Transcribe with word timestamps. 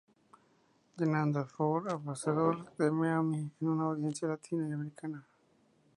Llenando 0.97 1.41
el 1.41 1.45
Four 1.45 1.91
Ambassador 1.91 2.73
de 2.75 2.89
Miami 2.89 3.51
en 3.61 3.67
audiencia 3.81 4.27
latina 4.29 4.67
y 4.67 4.71
americana. 4.73 5.27